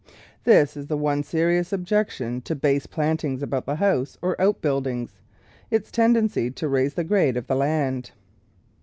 [0.45, 5.21] This is the one seri ous objection to" base plantings" about the house or outbuildings—
[5.69, 8.09] its tendency to raise the grade of the land.